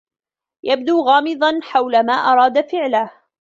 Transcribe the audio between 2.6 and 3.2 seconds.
فعله.